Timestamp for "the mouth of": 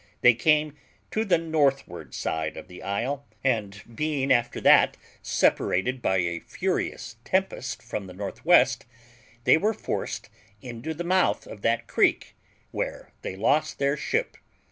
10.95-11.61